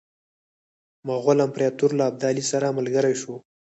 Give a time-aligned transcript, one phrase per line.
[1.07, 3.35] مغول امپراطور له ابدالي سره ملګری شو.